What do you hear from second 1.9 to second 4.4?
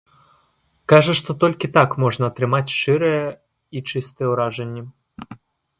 можна атрымаць шчырыя і чыстыя